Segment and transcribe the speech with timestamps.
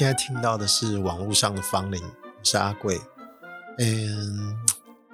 [0.00, 2.98] 现在听到的是网络上的芳邻，我是阿贵。
[3.76, 4.56] 嗯，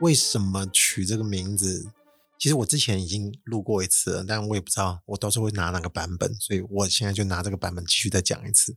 [0.01, 1.91] 为什么取这个名字？
[2.39, 8.77] 其实我之前已经录过一次了，但我也不知道我到时候会拿哪个版本，所以我现在就拿这个版本继续再讲一次。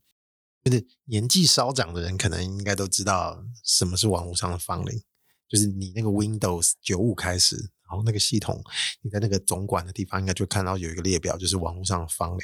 [0.64, 5.00] 就是年纪稍长的人可能应该都知道什么是网络上的芳邻，
[5.48, 8.64] 就是你那个 Windows 九五开始，然后那个系统
[9.04, 12.40] 你在那个总管的地方应该就看到有一个列表，就是网络上的芳邻，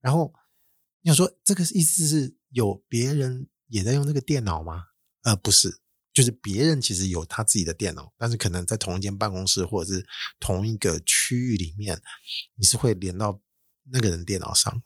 [0.00, 0.32] 然后。
[1.04, 4.84] 你想说这个意思是有别人也在用这个电脑吗？
[5.22, 5.80] 呃，不是，
[6.12, 10.06] 就是别人其实有他自己的电脑，但是可能在同一间办公室或者是
[10.38, 12.00] 同一个区域里面，
[12.56, 13.40] 你是会连到
[13.90, 14.82] 那个人电脑上。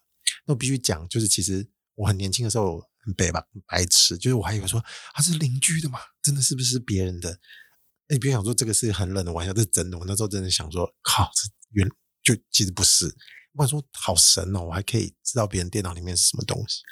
[0.46, 4.82] 那我必须讲，就是其实我很年轻的时候很白吧，白痴，就是我还以为说
[5.14, 7.38] 他是邻居的嘛，真的是不是别人的？
[8.08, 9.98] 你别想说这个是很冷的玩笑，这是真的。
[9.98, 11.88] 我那时候真的想说，靠，这原
[12.22, 13.12] 就其实不是。
[13.54, 16.82] 我说好神哦，我还可以知道别人电脑里面是什么东西，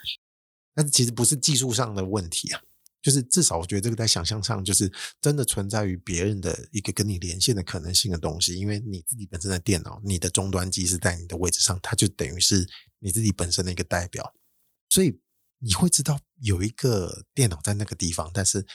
[0.75, 2.61] 但是其实不是技术上的问题啊，
[3.01, 14.35] 就是至少我觉得这个在想象上就是真的存在于别人的一个跟你连线的可能性的东西，因为你自己本身的电脑，你的终端机是在你的位置上，它就等于是你自己本身的一个代表，
[14.89, 15.21] 所以
[15.59, 18.67] 你会知道有一个电脑在那个地方，但是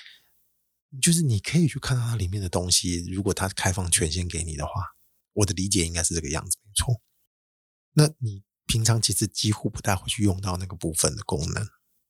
[1.01, 4.71] 就是你可以去看到它里面的东西，如果它开放权限给你的话，
[5.33, 7.01] 我的理解应该是这个样子，没错。
[7.93, 11.67] 那你平常其实几乎不太会去用到那个部分的功能，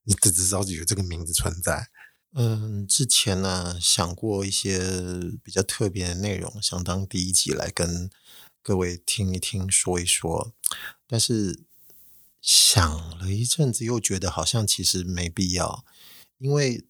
[0.10, 1.88] 你只知道有这个名字存在。
[2.34, 4.80] 嗯，之前呢想过一些
[5.44, 8.10] 比较特别的内容，想当第一集来跟
[8.64, 10.52] 各位听一听、说一说，
[11.06, 11.64] 但是
[12.42, 15.86] 想了一阵子，又觉得好像其实没必要，
[16.40, 16.88] 因为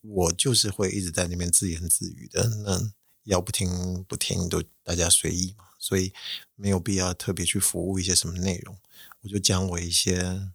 [0.00, 2.90] 我就是会一直在那边自言自语的，那
[3.22, 5.66] 要不听不听都大家随意嘛。
[5.78, 6.12] 所以
[6.56, 8.76] 没有必要特别去服务一些什么内容，
[9.20, 10.50] 我就讲我一些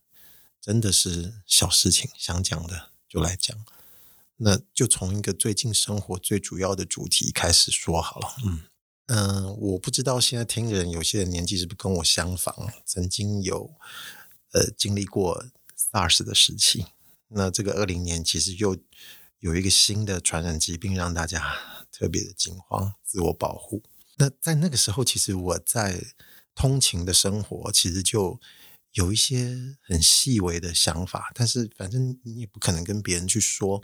[0.64, 3.54] 真的是小事情想讲的就来讲。
[4.38, 8.36] 那就从一个最近生活最主要的主题开始说好了。
[8.46, 8.62] 嗯
[9.08, 13.74] 嗯、呃，我不知道现在听的人有些人年纪是不是跟我相仿，曾经有
[14.54, 15.46] 呃经历过
[15.78, 16.86] SARS 的时期。
[17.28, 18.78] 那这个二零年其实又
[19.40, 21.58] 有一个新的传染疾病让大家
[21.92, 23.84] 特别的惊慌，自我保护。
[24.16, 26.02] 那在那个时候，其实我在
[26.56, 28.40] 通勤的生活，其实就
[28.94, 33.84] 有一些很细微的想法，但是反正你也不可能跟别人去说。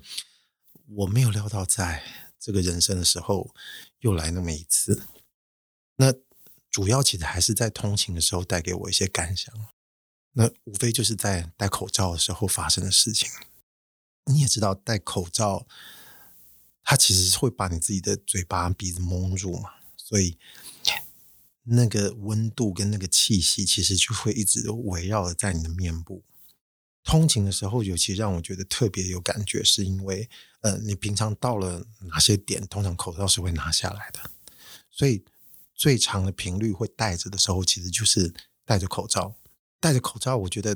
[0.92, 2.04] 我没有料到，在
[2.40, 3.54] 这个人生的时候
[4.00, 5.04] 又来那么一次。
[5.98, 6.12] 那
[6.72, 9.54] 主要其实还是在通勤的时候带给我一些感想。
[10.32, 13.30] 那无非就是在戴口罩的时候发生的事情。
[14.26, 15.68] 你也知道，戴口罩
[16.84, 19.72] 它其实会把你自己的嘴巴、鼻子蒙住嘛。
[19.96, 20.40] 所以，
[21.64, 26.24] 那个温度跟那个气息，其实就会一直围绕在你的面部。
[27.04, 30.30] 通勤的时候，尤其让我觉得特别有感觉，是因为，
[30.62, 34.20] 呃，你平常到了哪些点，通常口罩是会拿下来的。
[34.92, 35.24] 所以，
[35.74, 38.34] 最长的频率会戴着的时候，其实就是
[38.66, 39.36] 戴着口罩。
[39.80, 40.76] 戴着口罩，我觉得，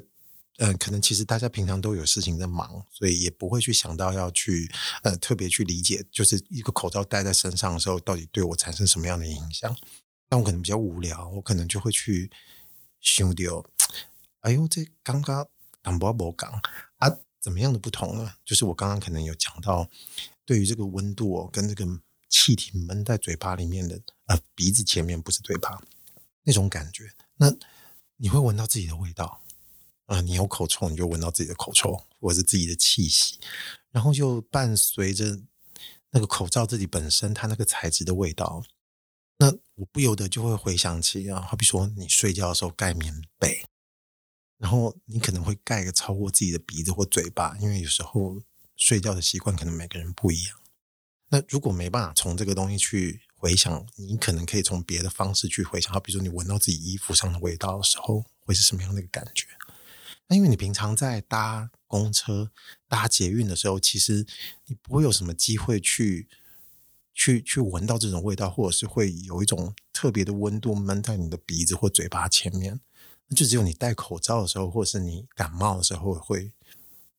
[0.58, 4.72] 嗯、可能其实大家平常都有事情在忙，所以也不会去想到要去
[5.04, 9.76] 呃特别去理解，就是一个口罩戴在身上的时候，到底对我产生什么样的影响。
[10.34, 12.32] 但我可能比较无聊，我可能就会去
[13.00, 13.64] 想到，
[14.40, 15.48] 哎呦，这刚刚
[15.80, 16.50] 淡薄无讲
[16.98, 18.34] 啊，怎么样的不同呢？
[18.44, 19.88] 就是我刚刚可能有讲到，
[20.44, 21.86] 对于这个温度哦，跟这个
[22.30, 25.80] 气体闷在嘴巴里面的，呃，鼻子前面不是嘴巴
[26.42, 27.54] 那种感觉，那
[28.18, 29.44] 你会闻到自己的味道。
[30.08, 33.40] 啊，你有口臭，你就闻到自己的口臭，或者是自己的气息，
[33.92, 35.40] 然后就伴随着
[36.10, 38.64] 那个口罩自己本身它那个材质的味道。
[39.38, 43.66] 那我不由得就会回想起啊，好比说你睡觉的时候盖棉被，
[44.58, 48.42] 然后你可能会盖一个超过自己的鼻子或嘴巴，因为有时候
[48.76, 50.60] 睡觉的习惯可能每个人不一样。
[51.30, 59.48] 那如果没办法从这个东西去回想，你可能可以从别的方式去回想，好比说你闻到自己衣服上的味道的时候，会是什么样的一个感觉？
[60.28, 62.52] 那因为你平常在搭公车、
[62.88, 64.26] 搭捷运的时候，其实
[64.68, 66.30] 你不会有什么机会去、
[67.14, 72.80] 去、去闻到这种味道，或者是会有一种特别的温度闷在你的鼻子或嘴巴前面。
[73.36, 76.52] 就只有你戴口罩的时候，或者是你感冒的时候，会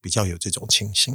[0.00, 1.12] 比较有这种情形。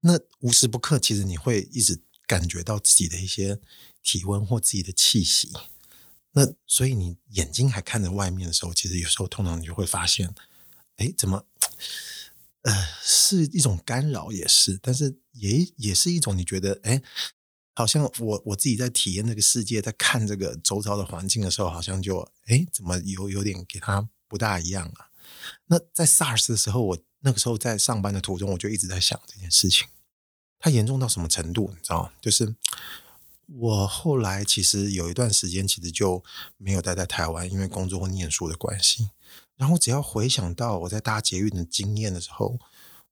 [0.00, 3.60] 那无时不刻，其实你会一直感觉到自己的一些
[4.02, 5.52] 体温或自己的气息。
[6.32, 10.34] 那所以你眼睛还看着外面的时候，其实有时候通常你就会发现，
[10.96, 11.44] 哎，怎么，
[12.62, 12.72] 呃，
[13.02, 17.02] 是一种干扰，也是，但是也也是一种你觉得，哎，
[17.80, 25.08] 好像我我自己在体验这个世界，在看这个周遭的环境的时候，好像就，哎，怎么有有点给它不大一样啊？
[25.66, 29.88] 那在 SARS 的时候，我那个时候在上班的途中，我就一直在想这件事情，
[30.58, 31.70] 它严重到什么程度？
[31.74, 32.12] 你知道吗？
[32.20, 32.54] 就是。
[33.52, 36.22] 我后来其实有一段时间，其实就
[36.56, 39.10] 没有待在台湾，因为工作或念书的关系。
[39.56, 42.60] 然后只要回想到我在搭捷运的经验的时候，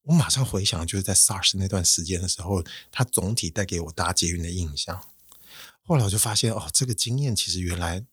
[0.08, 5.06] 我马上回想就是在 SARS 那段时间的时候，它总体带给我搭捷运的印象。
[5.82, 8.06] 后来我就发现，哦，这个经验其实原来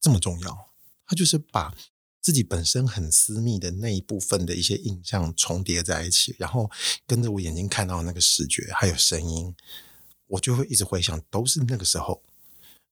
[0.00, 0.70] 这么重要。
[1.06, 1.72] 它就是把
[2.20, 6.68] 自己本身很私密的那一部分的一些印象重叠在一起，然后
[7.06, 9.54] 跟着我眼睛看到那个视觉还有声音。
[10.26, 12.20] 我就会一直回想，都是那个时候。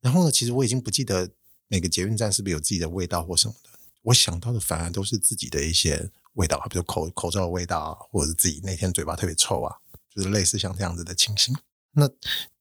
[0.01, 1.31] 然后呢，其实我已经不记得
[1.67, 3.71] 每个捷运站是不是有自己的味道或什么的。
[4.03, 9.77] 我想到的反而都是自己的一些味道，比如口口罩的味道啊，或者是自己那天嘴巴特别臭啊，
[10.15, 11.57] 就是类似像这样子的情形。
[11.93, 12.09] 那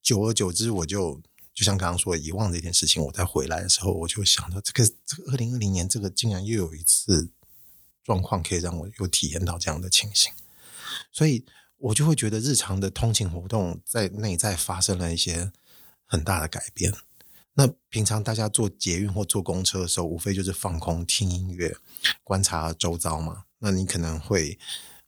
[0.01, 1.21] 久而久之，我就
[1.53, 7.31] 就像刚刚说遗忘这件事情，我再回来的时候，我就想到这个这个二零二零年这个竟然又有一次
[8.03, 10.31] 状况可以让我又体验到这样的情形，
[11.11, 11.45] 所以。
[11.79, 15.51] 我就会觉得日常的通勤活动在内在发生了一些
[16.07, 16.91] 很大的改变。
[17.53, 21.77] 那平常大家坐捷运或坐公车的时候，无非就是放空、听音乐、
[22.23, 23.43] 观察周遭嘛。
[23.59, 24.59] 那你可能会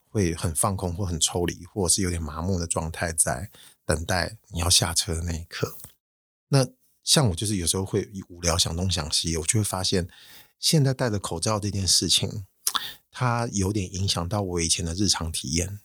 [0.10, 3.52] 会很放空，或很抽离，或者是有点麻木的状态，在
[3.86, 5.78] 等待你要下车的那一刻。
[6.50, 6.68] 那
[7.04, 10.08] 像我就是有时候会无聊想东想西，我就会发现
[10.60, 12.46] 现在戴着口罩这件事情，
[13.12, 15.80] 它有点影响到我以前的日常体验。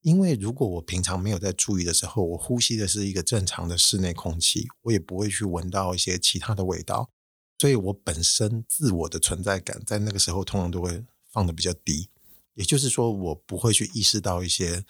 [0.00, 7.10] 因为如果我平常没有在注意的时候，我呼吸的是一个正常的室内空气，我也不会去闻到一些其他的味道，
[7.58, 11.04] 所以我本身自我的存在感在那个时候通常都会
[11.38, 12.10] 放得比较低，
[12.54, 14.84] 也就是说，我不会去意识到一些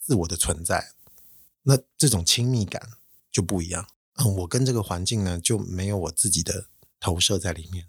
[0.00, 0.94] 自我的存在，
[1.62, 2.90] 那这种亲密感
[3.30, 3.88] 就不一样。
[4.14, 6.66] 嗯，我跟这个环境呢就没有我自己的
[6.98, 7.86] 投射在里面，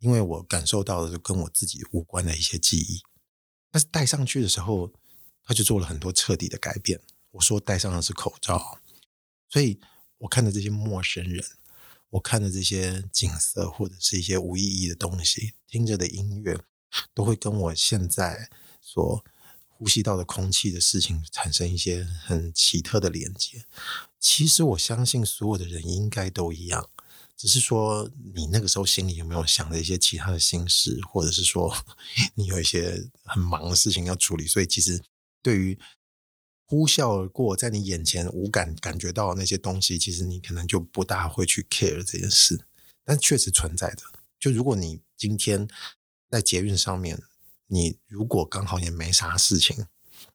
[0.00, 3.00] 因为我感受到的是跟我自己无关的一些记忆，
[3.70, 4.92] 但是戴上去的时候。
[5.48, 7.00] 他就做了很多彻底的改变。
[7.30, 8.80] 我说戴上的是口罩，
[9.48, 9.78] 所以
[10.18, 11.40] 我看着这些陌生人，
[12.10, 16.58] 我看着这些景色或者是一些无意义的东西，听着的音乐，
[17.14, 18.50] 都会跟我现在
[18.80, 19.24] 所
[19.68, 23.64] 呼吸到的空气的事情产生一些很奇特的连接。
[24.18, 26.88] 其实我相信所有的人应该都一样，
[27.36, 31.76] 只是说你那个时候心里有没有想着一些其他的心事，或者是说
[32.34, 35.02] 你有一些很忙的事情要处理，所以其实。
[35.42, 35.78] 对于
[36.64, 42.66] 呼啸而过，在你眼前无感感觉到那些东西，其实你可能就不大会去 care 这件事，
[43.04, 44.02] 但确实存在的。
[44.40, 45.68] 就如果你今天
[46.30, 47.22] 在捷运上面，
[47.66, 49.86] 你如果刚好也没啥事情，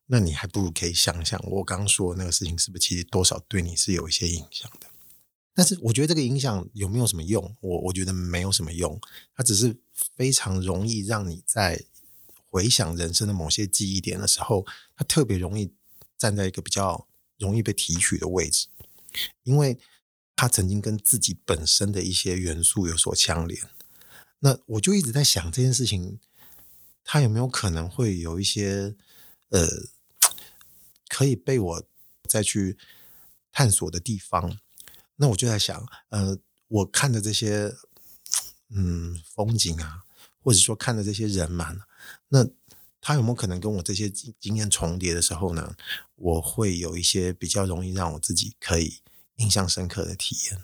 [0.07, 4.87] 那你还不如可以想想我刚刚说的那个事情，是不是其实多少对你是有一些影响的？
[5.53, 7.55] 但是我觉得这个影响有没有什么用？
[7.61, 8.99] 我我觉得没有什么用，
[9.35, 9.77] 它只是
[10.15, 11.85] 非常容易让你在。
[12.53, 14.65] 回想人生的某些记忆点的时候，
[14.97, 15.71] 它特别容易
[16.17, 17.07] 站在一个比较
[17.37, 18.67] 容易被提取的位置，
[19.43, 19.79] 因为
[20.35, 23.69] 它曾经跟自己本身的一些元素有所相连。
[24.41, 26.19] 那我就一直在想这件事情，
[27.03, 28.95] 他有没有可能会有一些
[29.49, 29.67] 呃
[31.07, 31.83] 可以被我
[32.27, 32.77] 再去
[33.51, 34.59] 探索的地方？
[35.17, 37.75] 那我就在想，呃，我看的这些
[38.69, 40.03] 嗯风景啊，
[40.41, 41.75] 或者说看的这些人嘛。
[42.29, 42.47] 那
[42.99, 45.75] 他有没有可能跟我这些经经验重叠的时候呢？
[46.15, 49.01] 我会有一些比较容易让我自己可以
[49.37, 50.63] 印象深刻的体验。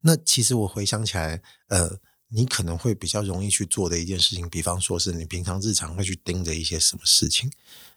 [0.00, 7.50] 那其实我回想起来，呃，你可能会比较容易去做的一件事情，比方说是你平常日常会去盯着一些什么事情，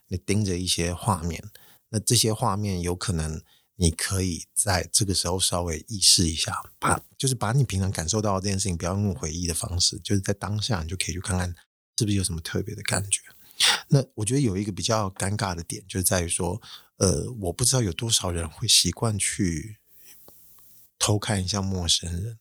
[0.08, 1.44] 你盯着一些画面，
[1.90, 3.42] 那这些画面有可能
[3.76, 11.56] 你可以在这个时候稍微意识一下，把就是把你平常感受到的这件事情，不要用回忆的方式，就是在当下你就可以去看看。
[12.00, 13.22] 是不是有什么特别的感觉？
[13.90, 16.60] 那我觉得有一个比较尴尬的点，就是在于说，
[16.98, 19.78] 呃，我不知道有多少人会习惯去
[20.98, 22.40] 偷看一下陌生人，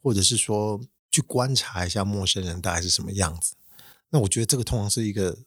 [0.00, 0.80] 或者是说
[1.14, 3.54] 去观察一下陌生人大概是什么样子。
[4.10, 5.38] 那我觉得这个通常是一个，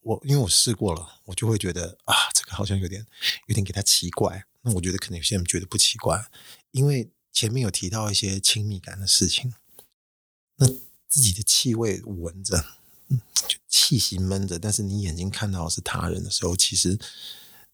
[0.00, 3.06] 我因为我试过了，我就会觉得啊，这个好像有点
[3.46, 4.44] 有点给他奇怪。
[4.62, 6.26] 那我觉得可能有些人觉得不奇怪，
[6.72, 9.54] 因为前面有提到一些亲密感的事情，
[10.56, 10.66] 那
[11.06, 12.64] 自己的气味闻着。
[13.46, 16.98] 就气息闷着，但是你眼睛看到是他人的时候，其实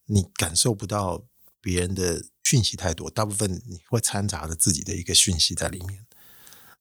[0.06, 1.24] 你感受不到
[1.60, 6.04] 别人的讯息太多，大部分你会掺杂着自己的一个讯息在里面。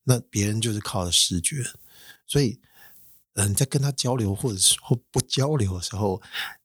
[0.09, 1.57] 那别人就是靠的视觉，
[2.25, 2.61] 所以，
[3.33, 6.21] 嗯，在跟他交流或者说不交流的时候，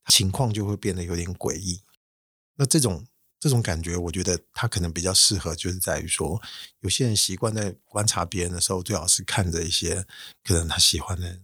[0.07, 1.83] 情况就会变得有点诡异。
[2.55, 3.05] 那这种
[3.41, 6.41] 这种感觉，我觉得他可能比较适合，就是在于说，
[6.83, 10.07] 有些人习惯在观察别人的时候，最好是看着一些
[10.45, 11.41] 可能他喜欢的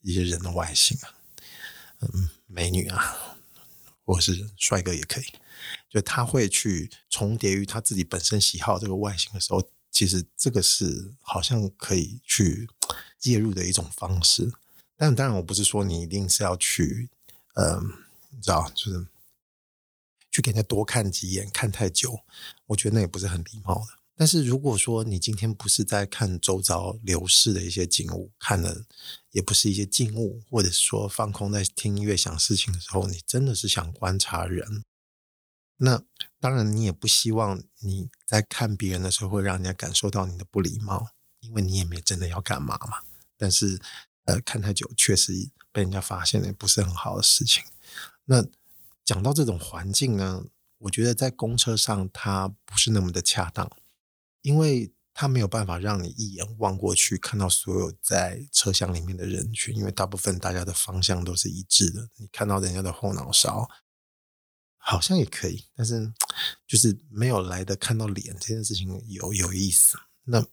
[0.00, 1.12] 一些人的外形啊，
[2.00, 3.36] 嗯，美女啊，
[4.02, 5.26] 或是帅哥也可以，
[5.90, 9.68] 就他会去重叠于他自己本身喜好这个外形的时候。
[9.98, 12.68] 其实这个是好像可以去
[13.18, 14.48] 介入的一种方式，
[14.96, 17.08] 但当然我不是说你一定是要去，
[17.54, 17.82] 嗯、
[18.30, 19.04] 你知道，就是
[20.30, 22.20] 去给人家多看几眼，看太久，
[22.66, 23.98] 我觉得那也不是很礼貌的。
[24.14, 28.84] 但是如果说你今天不是在看周遭流逝的一些景物，看的
[29.32, 34.84] 也不是一些静物，或者是说放空在听音乐想事情的时候，你真的是想观察人。
[35.80, 36.02] 那
[36.40, 41.08] 当然，你也不希望你在看别人的时候会让人家感受到你的不礼貌，
[41.40, 42.98] 因为你也没真的要干嘛嘛。
[43.36, 43.80] 但是，
[44.24, 45.32] 呃，看太久确实
[45.70, 47.62] 被人家发现也不是很好的事情。
[48.24, 48.44] 那
[49.04, 50.44] 讲到这种环境呢，
[50.78, 53.70] 我觉得在公车上它不是那么的恰当，
[54.42, 63.70] 因为它没有办法让你一眼望过去看到所有在车厢里面的人群，因为大部分大家的方向都是一致的，你看到人家的后脑勺。
[64.90, 66.10] 好像也可以，但是
[66.66, 69.98] 就是没有来的看到脸这件事情有有意思。
[70.24, 70.46] 那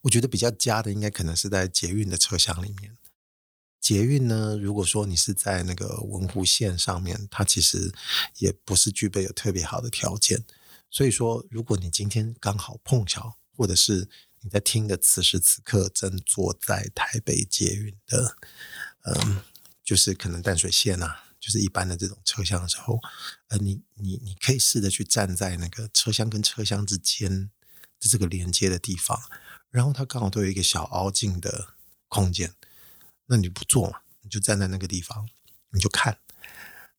[0.00, 2.98] 我觉得比较佳的，应该可能是在捷运的车厢里面。
[3.80, 7.94] 捷运呢，如果说你是在那个文湖线上面，它其实
[8.38, 10.44] 也不是具备有特别好的条件。
[10.90, 14.08] 所以说，如果你今天刚好碰巧，或者是
[14.40, 18.36] 你在听的此时此刻正坐在台北捷运的，
[19.04, 19.42] 嗯，
[19.84, 21.31] 就是可能淡水线啊。
[21.42, 23.00] 就是一般的这种车厢的时候，
[23.48, 27.50] 呃，你你你可以试着去站在那个车厢跟车厢之间
[27.98, 29.20] 的这个连接的地方，
[29.68, 31.74] 然后它刚好都有一个小凹进的
[32.06, 32.54] 空间，
[33.26, 35.28] 那你不坐嘛，你就站在那个地方，
[35.70, 36.18] 你就看，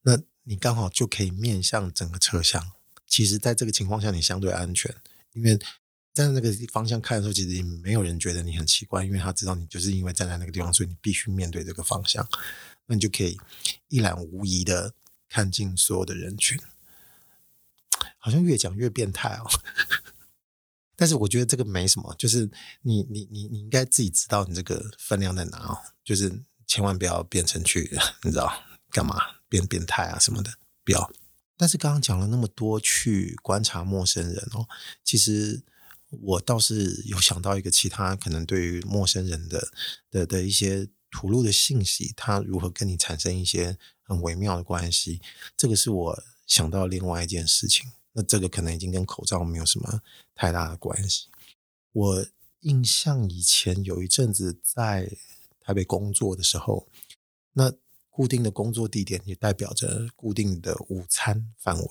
[0.02, 2.74] 那你刚好就可以面向整个车厢。
[3.08, 4.94] 其实，在这个情况下，你相对安全，
[5.32, 5.58] 因为
[6.14, 12.28] 站在那个方向看的时候，其实也没有人觉得你很奇怪，因为他知道你就是因为站在那个地方，所以你必须面对这个方向。
[12.88, 13.40] 那你就可以
[13.88, 14.94] 一览无遗的
[15.30, 16.60] 看尽所有的人群，
[18.18, 19.50] 好像越讲越变态哦。
[20.96, 22.50] 但是我觉得这个没什么，就是
[22.82, 27.90] 你你你你应该自己知道你这个分量在哪哦，就是千万不要变成去
[28.22, 29.18] 你知道干嘛
[29.50, 31.12] 变变态啊什么的，不要。
[31.56, 34.68] 但是刚刚讲了那么多去观察陌生人哦，
[35.04, 35.64] 其实
[36.10, 39.70] 我倒是有想到一个其他可能对于陌生人的
[40.12, 40.90] 的的一些。
[41.14, 45.22] 吐露的信息，它如何跟你产生一些很微妙的关系？
[45.56, 47.92] 这个是我想到另外一件事情。
[48.14, 50.02] 那这个可能已经跟口罩没有什么
[50.34, 51.28] 太大的关系。
[51.92, 52.26] 我
[52.62, 55.12] 印象以前有一阵子在
[55.60, 56.88] 台北工作的时候，
[57.54, 57.72] 那
[58.10, 61.88] 固定的工作地点也代表着固定的午餐范围。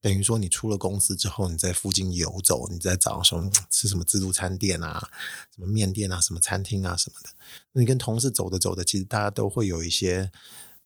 [0.00, 5.10] 等于说，你出了公司之后，你在附近游走，你在找什么吃什么自助餐店啊，
[5.52, 7.30] 什么面店啊，什么餐厅啊什么的。
[7.72, 10.30] 你跟同事走着走着，其实大家都会有一些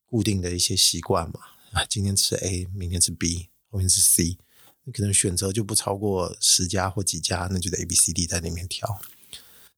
[0.07, 1.40] 固定的一些习惯嘛。
[1.73, 4.38] 啊，今天吃 A，明天吃 B，后面是 C。
[4.85, 8.99] 你可能选择就不超过十家或几家，那就得 A、B、C、D 在里面挑。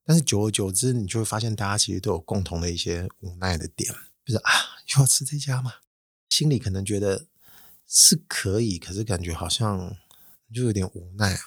[0.05, 3.93] 但是久而久之，你就会发现，大家其实都有共同的一些无奈的点，
[4.25, 4.51] 就是啊，
[4.93, 5.73] 又要吃这家嘛，
[6.29, 7.25] 心里可能觉得。
[7.87, 9.95] 是可以，可是感觉好像
[10.53, 11.39] 就有点无奈啊。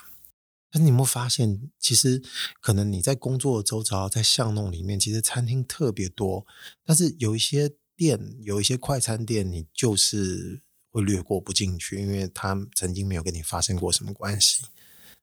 [0.71, 2.23] 但你有没有发现，其实
[2.61, 6.47] 可能你在工作的周遭，在巷弄里面，其实餐厅特别多，
[6.85, 14.66] 但是有一些店，有一些快餐店，你就是会略过不进去，因为他曾经没有跟你发生过什么关系，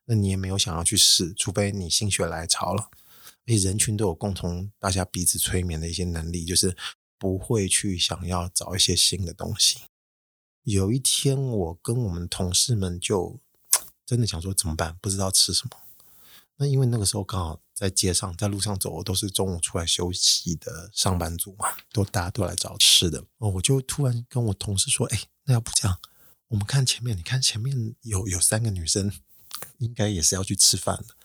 [0.06, 2.90] 那你也没有想要去试，除非你心血来潮了。
[3.48, 6.76] 而且人群都有共同，大家彼此催眠的一些能力，就是
[7.20, 9.82] 不会去想要找一些新的东西。
[10.66, 13.40] 有一天，我跟我们同事们就
[14.06, 15.78] 真的想说怎么办，不知道吃什么。
[16.58, 23.24] 那因为那个时候刚好在街上，在路上走，都是中午出来休息的上班族嘛，都大家都来找吃的。
[23.38, 26.00] 哦，我就突然跟我同事说：“哎，那要不这样，
[26.48, 29.12] 我们看前面，你看前面有有三个女生，
[29.78, 31.16] 应该也是要去吃饭的。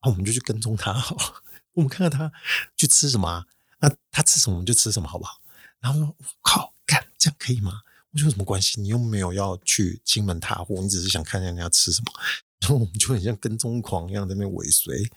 [0.00, 1.42] 然后我们就去跟踪她，好
[1.74, 2.32] 我们看看她
[2.76, 3.46] 去吃什么啊？
[3.80, 5.40] 那她吃什么我们就吃什么，好不好？
[5.80, 7.82] 然后说：我靠，干这样可以吗？”
[8.24, 8.80] 有什么关系？
[8.80, 12.12] 你又没有要去亲门踏户，你只是想看一下人家吃什么。
[12.60, 15.10] 然后我们就很像跟踪狂一样在那尾随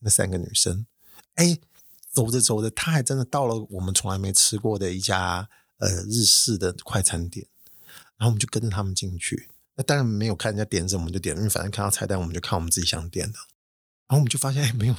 [0.00, 0.86] 那三个女生。
[1.34, 1.58] 哎，
[2.10, 5.48] 走着走着，她还真的到了我们从来没吃过的一家
[5.78, 7.46] 呃日式的快餐店。
[8.16, 9.48] 然后我们就跟着他们进去。
[9.74, 13.38] 那当然没有看人家点什么，我们就点，因为反正看到菜单，我们就看我们自己想点的。
[14.06, 14.94] 然后我们就发现，哎，没有，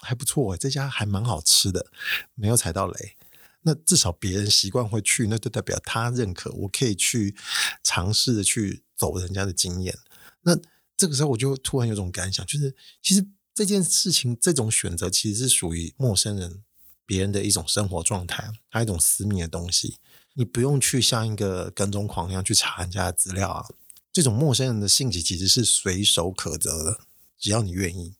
[0.00, 1.86] 还不错，这家还蛮好吃的，
[2.34, 3.16] 没有踩到雷。
[3.62, 7.34] 那至少别人习惯会去，那就代表他认可，我可以去
[7.82, 9.98] 尝试的去走人家的经验。
[10.42, 10.56] 那
[10.96, 16.62] 这个时候我就突然有种感想，就是其实这件事情，这种选择其实是属于陌生人、
[17.04, 19.98] 别人的一种生活状态，还有一种私密的东西。
[20.34, 23.66] 你不用去像一个跟踪狂一样去查人家的资料啊。
[24.12, 27.00] 这种陌生人的兴起其实是随手可得的，
[27.38, 28.14] 只要你愿意。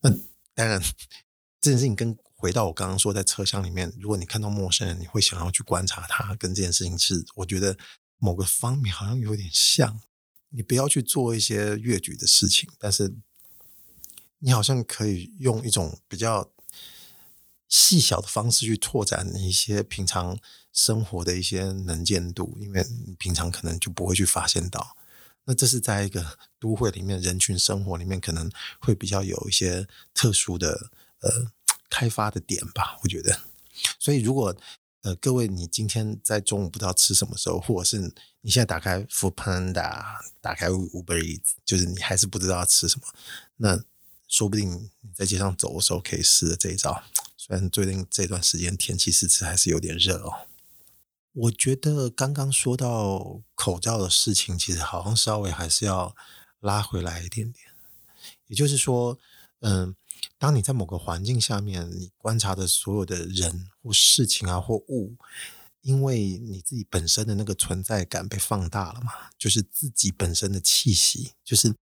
[0.00, 0.10] 那
[0.54, 0.80] 当然，
[1.60, 7.78] 这件事情跟回到我刚刚说，在车厢里面，如果你看到陌生人，你会想要去观察他，跟这件事情是，我觉得
[8.18, 10.00] 某个方面好像有点像。
[10.48, 13.14] 你不要去做一些越矩的事情，但是
[14.40, 16.50] 你好像可以用一种比较
[17.68, 20.36] 细小的方式去拓展你一些平常
[20.72, 24.96] 生活的一些能见度，因为你平常可能就不会去发现到。
[25.44, 31.52] 那这是在一个都会里面人群生活里面，可能会比较有一些特殊的呃
[31.92, 33.38] 开发的点吧，我觉得。
[33.98, 34.56] 所以如果
[35.02, 37.98] 呃各位你今天在中午不知道吃什么时候，或者是
[38.40, 40.02] 你现在打开 f o o Panda，
[40.40, 43.06] 打开 Uber 就是你还是不知道吃什么，
[43.56, 43.84] 那
[44.26, 47.02] 说不定你在街上走的时候可以试着这一招。
[47.36, 50.46] 虽然最近这段时间天气是是还是有点热哦。
[51.34, 56.14] 我觉得刚刚说到口罩的事情，其实好像稍微还是要
[56.60, 57.66] 拉回来一点点。
[58.46, 59.18] 也就是说，
[59.60, 59.96] 嗯，
[60.38, 65.16] 当你在某个环境下面，你观察的所有的人或事情啊或物，
[65.80, 71.74] 因为你自己本身的那个存在感被放大了嘛，就是自己本身的气息，就是。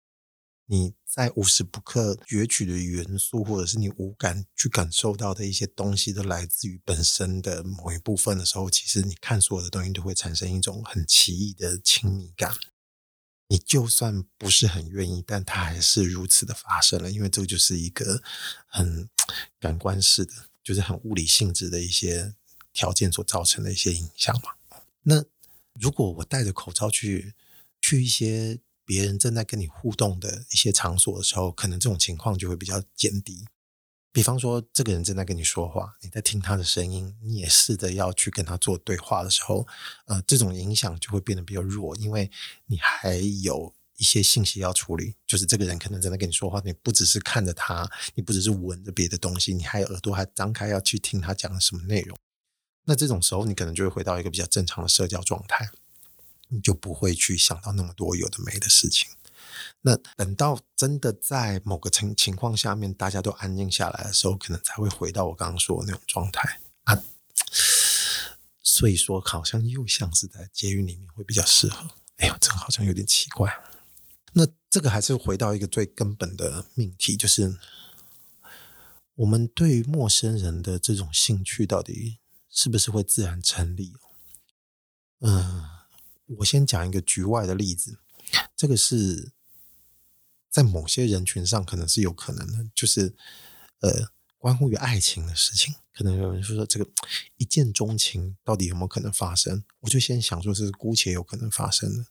[0.73, 12.55] 你在无时不刻攫取的元素，或者是你无感去感受到的一些东西，都来自于本身的某一部分的时候，其实你看所有的东西都会产生一种很奇异的亲密感。
[13.51, 18.23] 你就算不是很愿意，但它还是如此的发生了，因为这个就是一个
[18.67, 19.11] 很
[19.59, 20.33] 感官式的，
[20.65, 22.35] 就是很物理性质的一些
[22.73, 24.79] 条件所造成的一些影响嘛。
[25.03, 25.23] 那
[25.75, 27.35] 如果我戴着口罩去
[27.83, 28.61] 去一些。
[28.83, 33.47] 别人正在跟你互动的一些场所的时候，可能这种情况就会比较减低。
[34.13, 39.67] 比方说，这个人正在跟你说话，你在听他的声音，你也试着要去跟他做对话的时候，
[40.07, 42.31] 呃，这种影响就会变得比较弱，因为
[42.67, 45.15] 你还有一些信息要处理。
[45.27, 52.19] 就是这个人可能正在跟你说话，你不只是看着他，你不只是闻着别的东西，你还有耳朵还张开要去听他讲的什么内容。
[52.85, 55.71] 那这种时候，你可能就会回到一个比较正常的社交状态。
[56.53, 59.09] 你就不会去想到那么多有的没的事情。
[59.83, 67.03] 那等到真的在某个情情况下面，大家都安静下来的时候，可能才会回到我刚刚说的那种状态啊。
[68.63, 71.89] 所以说，好像又像是在监狱里面会比较适合。
[72.17, 73.53] 哎呦，这个好像有点奇怪。
[74.33, 77.59] 那这个还是回到一个最根本的命题，就是
[79.15, 82.19] 我们对于陌生人的这种兴趣，到底
[82.49, 83.93] 是不是会自然成立？
[85.21, 85.69] 嗯。
[86.39, 87.99] 我先讲一个局外的例子，
[88.55, 89.33] 这个是
[90.51, 93.15] 在某些人群上可能是有可能的，就是
[93.81, 96.91] 呃，关乎于爱情的事情，可能有人说说这个
[97.37, 99.65] 一见钟情到底有没有可能发生？
[99.81, 102.07] 我就先想说是姑且有可能发生的。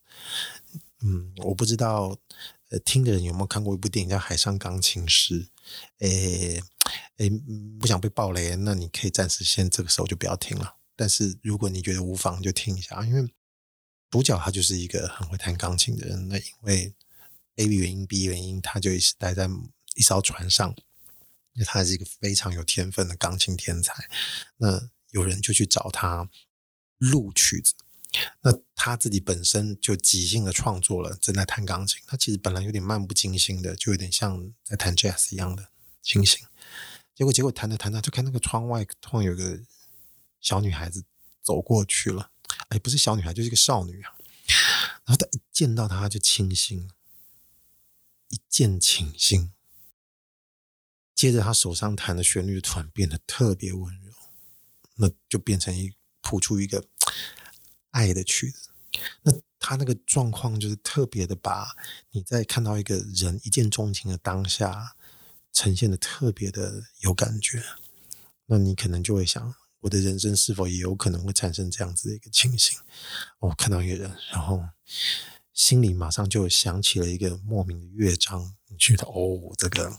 [1.02, 2.18] 嗯，我不知道
[2.70, 5.44] 呃，听的人有没有看过一部电影叫《海上钢琴师》？
[6.00, 6.62] 诶
[7.18, 7.30] 诶，
[7.80, 10.76] 不想被爆雷，那你可以暂时先这个时候就不要听了。
[10.96, 13.34] 但是如果你觉得无妨，就听一下，因为。
[14.12, 16.92] 主角他就是一个很会弹钢琴的人，那因为
[17.60, 19.48] A 原因 B 原因，他就一直待在
[19.96, 20.76] 一艘船上。
[21.54, 24.08] 因为他是一个非常有天分的钢琴天才，
[24.58, 26.30] 那有人就去找他
[27.00, 27.74] 录曲子，
[28.44, 32.02] 那他自己本身就即兴的创作了，正在弹钢琴。
[32.08, 35.70] 他其实本来有点漫不经心的，就有点像在弹 jazz 一样的
[36.02, 36.48] 情形。
[37.14, 39.60] 结果结果弹着弹着，就看那个窗外突然有个
[40.40, 41.04] 小女孩子
[41.42, 42.32] 走过去了。
[42.70, 44.16] 哎，不是小女孩，就是一个少女啊。
[45.04, 46.94] 然后他一见到她就清醒了，
[48.30, 49.54] 一见倾心。
[51.14, 54.14] 接着他手上弹的旋律突然变得特别温柔，
[54.96, 56.88] 那就变成一谱出一个
[57.92, 58.70] 爱的曲子。
[59.24, 61.68] 那他那个状况就是特别的，把
[62.12, 64.96] 你在看到一个人一见钟情的当下，
[65.52, 67.64] 呈现的特别的有感觉。
[68.46, 69.54] 那你可能就会想。
[69.82, 72.78] 我的人生是否也有可能会产生这样子的一个情形？
[73.40, 74.62] 我看到一个人，然后
[75.60, 79.92] 心里马上就想起了一个莫名的乐章，你觉得哦，这个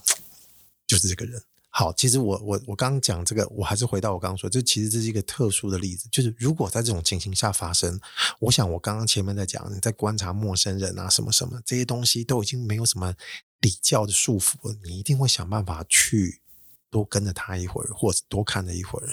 [0.87, 1.39] 就是这个人。
[1.69, 8.01] 好，其实我我我刚刚讲这个，我还是回到我刚刚说，这其实这是一个特殊的例子，就是如果在这种情形下发生，
[8.39, 13.13] 我想我刚刚前面在讲，你在观察陌生人啊，什么什么这些东西都已经没有什么
[13.59, 16.41] 比较的束缚了，你一定会想办法去
[16.89, 19.07] 多跟着他一会儿，或者多看了一会儿。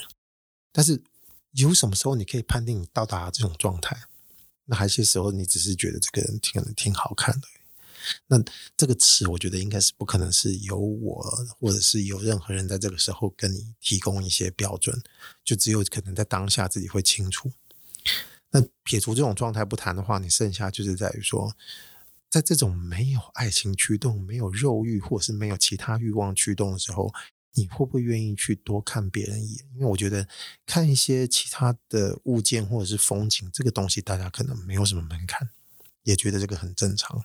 [0.73, 1.03] 但是
[1.53, 3.95] 有什么时候你可以判定你到达这种状态？
[4.71, 7.49] 那还有些时候你只是觉得这个人挺挺好看的。
[8.27, 8.43] 那
[8.77, 11.21] 这个词，我觉得应该是不可能是由我，
[11.59, 15.03] 或者是有任何人在这个时候跟你提供一些标准，
[15.45, 17.51] 就只有可能在当下自己会清楚。
[18.51, 21.55] 那撇除这种状态不谈的话，你剩下就是在于说，
[22.31, 27.13] 在这种没有爱情驱动、没有肉欲，或者是没有其他欲望驱动的时候，
[27.59, 29.67] 你会不会愿意去多看别人一眼？
[29.75, 30.29] 因为我觉得
[30.65, 35.51] 看一些其他的物件或者是风景，这个东西大家可能没有什么门槛，
[36.05, 37.25] 也觉得这个很正常。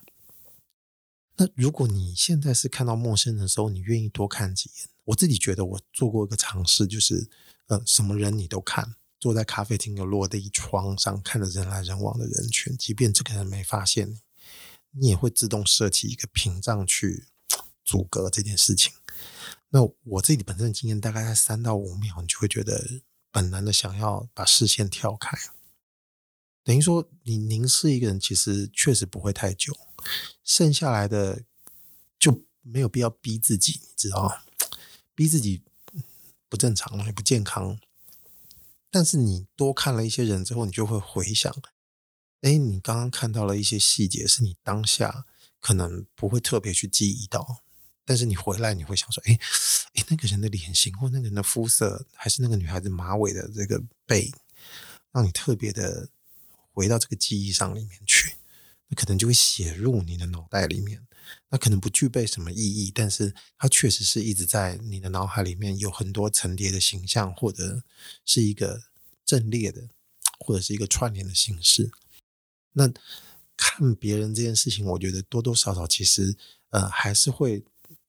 [1.38, 4.88] 那如果你现在是看到陌生人的时候，你愿意多看几眼？
[5.06, 7.30] 我自己觉得我做过一个尝试，就是
[7.68, 14.20] 呃，什么人你都看，坐在咖啡厅的落地窗上，看着人来人往的人群，即便这个人没发现你，
[14.92, 17.26] 你也会自动设起一个屏障去
[17.84, 18.94] 阻隔这件事情。
[19.76, 25.36] 那我自己本身的经验，大概在三到五秒，你就会觉得本能的想要把视线跳开。
[26.64, 29.76] 等于说，你凝视一个人，其实确实不会太久。
[30.44, 31.44] 剩下来的
[32.20, 34.44] 就没有必要逼自己，你知道吗？
[35.16, 35.64] 逼自己
[36.48, 37.80] 不正常，也不健康。
[38.92, 41.52] 但是你多看了一些人之后，你就会回想，
[42.42, 45.26] 哎，你刚刚看到了一些细节，是你当下
[45.60, 47.63] 可能不会特别去记忆到，
[48.06, 49.40] 但是你回来你会想说，哎，
[49.94, 54.32] 哎，那个人的脸型，或那个人的肤色，还是那个女孩子马尾的这个背，
[55.12, 56.10] 让你特别的
[56.74, 58.36] 回到这个记忆上里面去。
[58.90, 61.08] 那可能就会写入你的脑袋里面，
[61.50, 67.82] 那可能不具备什么意义，但是它确实是一直在你的脑海里面有很多层叠的形象，或者
[68.26, 68.84] 是一个
[69.26, 69.88] 阵列的，
[70.40, 71.90] 或者是一个串联的形式。
[72.74, 72.92] 那
[73.56, 76.36] 看别人这件事情，我觉得多多少少其实
[76.72, 77.64] 呃还是会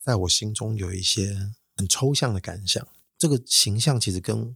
[0.04, 2.86] 在我心中有一些很抽象的感想。
[3.16, 4.54] 这个形象其实跟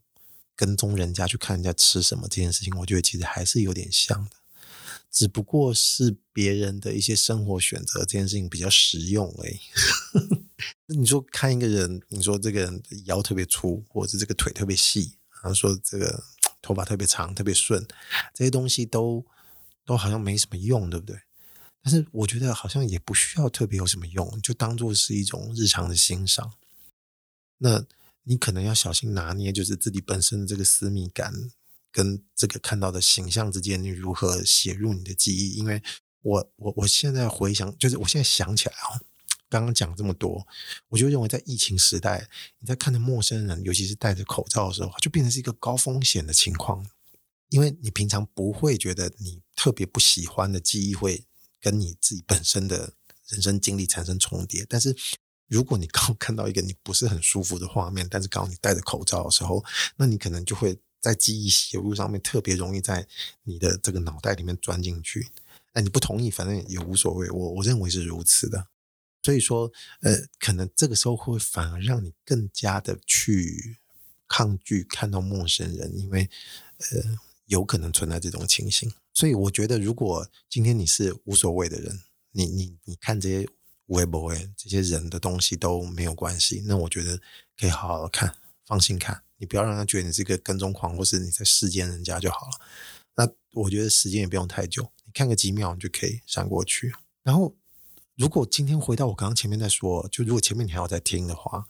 [0.54, 4.32] 跟踪人家去看人家吃什么这件事情，我觉得其实还是有点像的。
[5.10, 9.58] 只不过是别人的一些生活选择，这件事情比较实用而已。
[10.86, 16.22] 那你说看一个人，你说这个人腰特别粗，或者是这个腿特别细，然后说这个
[16.60, 17.86] 头发特别长、特别顺，
[18.34, 19.24] 这些东西都
[19.86, 21.18] 都好像没什么用，对不对？
[21.82, 26.52] 但是我觉得好像也不需要特别有什么用，就当做是一种日常的欣赏。
[27.58, 27.84] 那
[28.24, 31.32] 你可能要小心拿捏，就是自己本身的这个私密感。
[31.90, 35.54] 跟这个看到的形象之间，你如何写入你的记忆？
[35.54, 35.82] 因为
[36.20, 39.00] 我我我现在回想，就是我现在想起来啊，
[39.48, 40.46] 刚刚讲这么多，
[40.88, 42.28] 我就认为在疫情时代，
[42.60, 46.86] 你在看着陌生人，尤其是戴着口罩的时候，就变成是一个高风险的情况，
[47.48, 51.24] 因为你平常不会觉得你特别不喜欢的记忆会
[51.60, 52.92] 跟你自己本身的
[53.28, 54.96] 人生经历产生重叠，但是
[55.46, 59.64] 如果你刚看到一个你不是很舒服的画面，但是刚好你戴着口罩的时候，
[59.96, 60.78] 那你可能就会。
[61.00, 63.06] 在记忆写入上面特别容易在
[63.44, 65.28] 你的这个脑袋里面钻进去。
[65.72, 67.30] 哎，你不同意，反正也无所谓。
[67.30, 68.66] 我我认为是如此的。
[69.22, 73.78] 所以说，呃，可能这个时候会反而让你更加的去
[74.26, 76.28] 抗拒看到陌生人，因为
[76.78, 78.90] 呃，有可能存在这种情形。
[79.12, 83.48] 所以我觉得，如果今天你是无所谓的人，你你你看这些
[83.86, 87.20] 微博，这些人的东西都没有关系，那我觉得
[87.58, 89.22] 可以好好看，放心看。
[89.38, 92.60] 你不要让他觉得你是一个跟踪狂，或是你在视奸人家就好了。
[93.16, 93.28] 那
[93.60, 96.92] 我觉得时间也不用太久，你看个几秒，你就可以闪过去。
[97.22, 97.56] 然后，
[98.16, 101.66] 如果今天回到我刚刚前面在说，就如果前面你还有在听的话，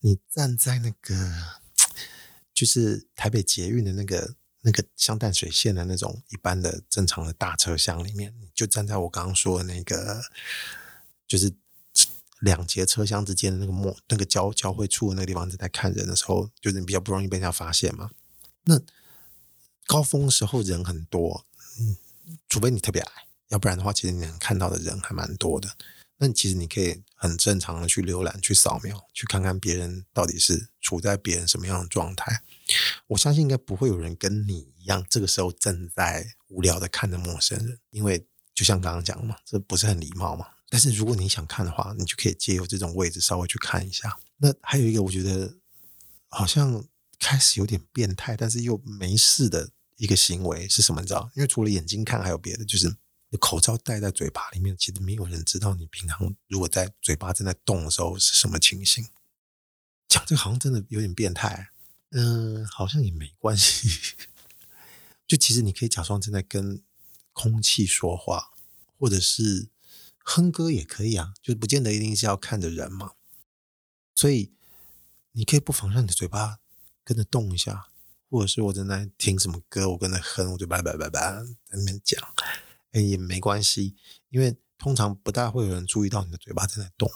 [0.00, 1.14] 你站在那个
[2.52, 10.22] 就是台北捷运的那个那个像淡水线的那种一般的正常的大车厢里面，就站在我刚刚说的那个
[11.28, 11.54] 就是。
[12.40, 18.10] 两节车厢之间的那个末那个交交汇处的那个地方，在看人的时候，就是你比较不容易被人家发现嘛。
[18.64, 18.78] 那
[19.86, 21.46] 高峰时候人很多，
[21.80, 21.96] 嗯，
[22.50, 23.10] 除非你特别矮，
[23.48, 25.70] 要不然的话，其实你能看到的人还蛮多的。
[26.18, 32.42] 那其实你可以很正常的去浏览、去扫描、去看看别人到底是处在别人什么样的状态。
[33.08, 40.46] 我相信应该不会有人跟你一样，这个时候正在无聊的看着陌生人，因为就像刚刚讲的嘛，这不是很礼貌嘛。
[40.68, 44.18] 但是如果你想看的话，你就可以借由这种位置稍微去看一下。
[44.38, 45.56] 那还有一个，我觉得
[46.28, 46.84] 好像
[47.20, 51.00] 开始有点变态，但是又没事的一个行为是什么？
[51.00, 51.30] 你知道？
[51.34, 52.92] 因为除了眼睛看，还有别的，就是
[53.38, 59.06] 口罩戴在嘴巴里面，其实没有人知道你平常如果在嘴巴正在动的时候是什么情形。
[60.08, 61.70] 讲这个好像真的有点变态。
[62.16, 63.88] 嗯，好像也没关系。
[65.26, 66.80] 就其实你可以假装正在跟
[67.32, 68.52] 空气说话，
[68.96, 69.68] 或者是
[70.18, 73.14] 哼歌也可以啊，就不见得一定是要看着人嘛。
[74.14, 74.54] 所以
[75.32, 76.60] 你可以不妨让你的嘴巴
[77.02, 77.88] 跟着动一下，
[78.30, 82.22] 或者是我正在听什么歌，我跟着哼，我嘴巴叭叭叭在那边讲，
[82.92, 83.96] 哎，也没关系，
[84.28, 87.10] 因为通常不大会有人注意到你的嘴巴正在动。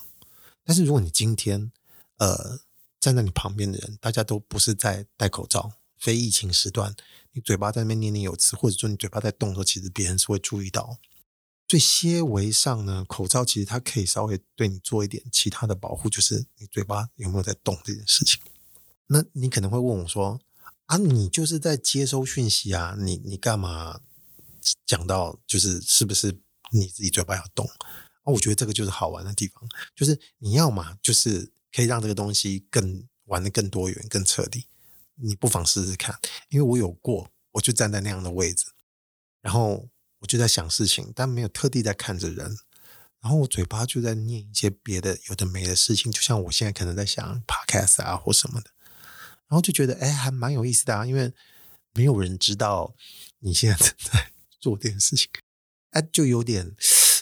[0.64, 1.70] 但是如果你今天
[2.16, 2.58] 呃
[3.00, 6.94] 站在你旁边的人，大家都不是在戴口罩，非疫情时段，
[7.32, 10.98] 你嘴巴在那边念念有词，或者说你嘴巴在动的时候，其实别人是会注意到。
[11.66, 18.40] 最些微上呢，口罩其实它可以稍微对你做一点其他的保护，就是你嘴巴有没有在动这件事情。
[19.08, 20.40] 那你可能会问我说
[20.86, 24.00] ：“啊，你就是在接收讯息啊，你你干嘛
[24.86, 26.40] 讲到就是是不是
[26.72, 27.66] 你自己嘴巴要动？”
[28.24, 29.62] 啊，我觉得这个就是好玩的地方，
[29.94, 34.66] 就是你要嘛，就是可以让这个东西更玩得更多元、更彻底。
[35.14, 38.66] 你不妨试试看，因为我有过，我就站在那样的位置，
[39.40, 39.88] 然后。
[40.20, 42.58] 我就在想事情，但没有特地在看着人，
[43.20, 48.68] 然后我嘴巴就在念一些别的有的没的事情，就像我现在可能在想 podcast 啊或什么的，
[49.46, 51.32] 然后就觉得哎，还蛮有意思的啊，因为
[51.94, 52.96] 没有人知道
[53.38, 55.30] 你现在正在做这件事情，
[55.90, 56.74] 哎，就有点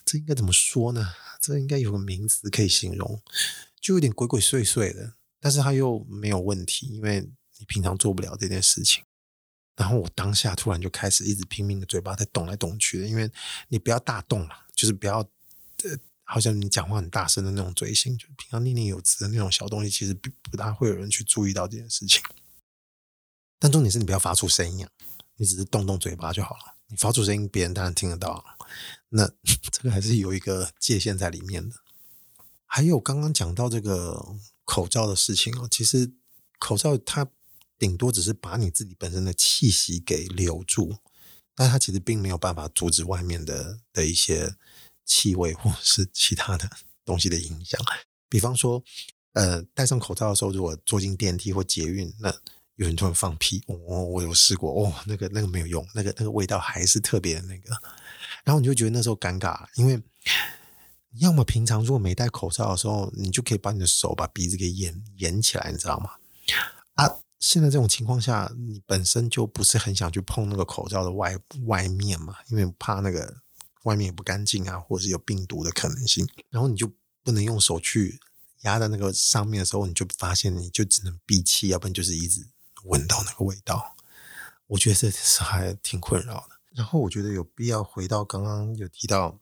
[0.06, 1.12] 这应该怎么说呢？
[1.42, 3.22] 这应该有个名词可以形容，
[3.86, 9.04] 就有点鬼鬼祟祟的，但是他又没有问题，因为你平常做不了这件事情。
[9.76, 13.30] 然后我当下突然就开始一直拼命的嘴巴在动来动去的，因为
[13.68, 15.18] 你不要大动嘛，就是不要
[15.84, 22.20] 呃，好像你讲话很大声的那种嘴型，就平常念念有词的那种小东西，其实不不大会有人去注意到这件事情。
[23.60, 24.90] 但重点是你不要发出声音啊，
[25.36, 26.74] 你只是动动嘴巴就好了。
[26.88, 28.44] 你发出声音，别人当然听得到。
[29.10, 29.30] 那
[29.70, 31.76] 这个还是有一个界限在里面的。
[32.66, 36.12] 还有刚刚讲到这个口罩的事情哦，其实
[36.58, 37.26] 口罩它。
[37.78, 40.96] 顶多只是把你自己本身的气息给留住，
[41.54, 44.56] 但它其实并没有办法阻止外面的的一些
[45.04, 46.70] 气味或是其他的
[47.04, 47.78] 东西的影响。
[48.30, 48.82] 比方说，
[49.34, 52.34] 呃，戴上口罩的时候，如果坐进电梯或捷运，那
[52.76, 57.76] 有人突然放屁，哦，我有试过，哦，那个那个没有用，那个那个味道还是特别的那个，
[58.42, 60.00] 然后你就觉得那时候尴尬，因为
[61.18, 66.10] 要么平常如果没戴口罩的时候，你就可以把你的手把鼻子给掩掩起来，你知道吗？
[66.94, 67.18] 啊。
[67.38, 73.36] 现在这种情况下，你本身就不是很想去碰那个口罩的外外面嘛，因为怕那个
[73.82, 76.26] 外面也不干净啊，或者是有病毒的可能性。
[76.48, 76.90] 然后你就
[77.22, 78.18] 不能用手去
[78.62, 82.48] 压在那个上面的时候，你就发现你就只能闭气，要不然就是一直
[82.84, 83.94] 闻到那个味道。
[84.68, 86.56] 我觉得这是还挺困扰的。
[86.72, 89.38] 然后我觉得有必要回到刚刚有提到，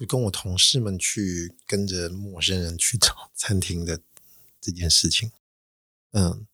[0.00, 4.00] 就跟我同事们去跟着陌生人去找餐厅的
[4.60, 5.30] 这件事情，
[6.12, 6.46] 嗯。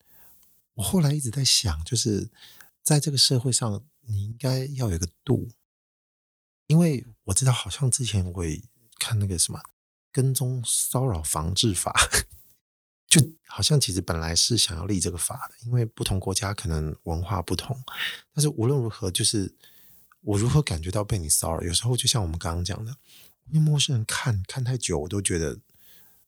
[0.74, 2.28] 我后来一直在想，就是
[2.82, 5.48] 在这个社会上，你应该要有一个度，
[6.66, 8.62] 因为我知道，好像之前我也
[8.98, 9.58] 看那个什么
[10.12, 11.94] 跟踪骚扰防治法，
[13.08, 17.82] 就好像其实本来是想要立这个法的，因为不同国家可能文化不同，
[18.34, 19.54] 但是无论如何，就是
[20.20, 22.94] 我如何感觉到被你骚扰，有时候就像我们刚刚讲的，
[23.50, 25.58] 因为陌生人看看太久，我都觉得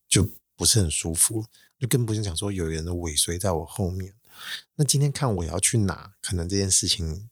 [0.09, 1.47] 就不是很舒服，
[1.79, 4.15] 就更不用讲说有人的尾随在我后面。
[4.77, 7.29] 那今天看我要去哪，可能这件事情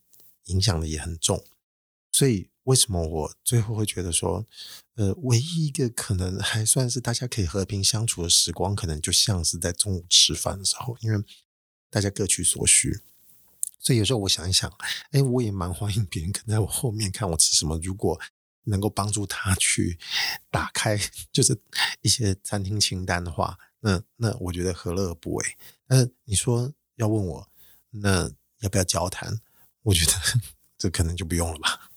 [0.46, 1.44] 影响的也很重，
[2.10, 4.44] 所以为什么我最后会觉得说，
[4.96, 11.24] 呃，唯一一个可能还算是大家可以和平相处的时光，可能就像是在中午吃饭的时候，因为
[11.88, 13.00] 大家各取所需，
[13.78, 14.68] 所以有时候我想一想，
[15.12, 18.20] 哎，我也蛮欢迎别人跟在我后面看我吃什么，如果
[18.66, 19.98] 能够帮助他去
[20.50, 20.96] 打开
[21.32, 21.60] 就是
[22.02, 25.56] 一些餐厅清单的话，那那我觉得何乐而不为？
[25.86, 26.72] 但是你说。
[26.98, 27.50] 要问我，
[27.90, 29.38] 那要不要交谈？
[29.82, 30.12] 我觉得
[30.78, 31.90] 这可能就不用了吧，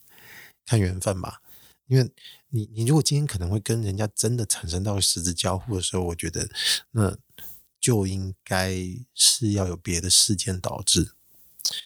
[0.66, 1.42] 看缘分吧。
[1.88, 2.12] 因为
[2.50, 6.50] 你，你如果今天可能会跟人家真的产生到实质交互的时候，我觉得
[6.92, 7.18] 那
[7.80, 8.76] 就应该
[9.14, 11.14] 是要有别的事件导致。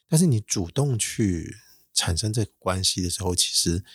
[0.08, 1.58] 但是你主动去
[1.93, 3.86] 产生这个关系的时候，其实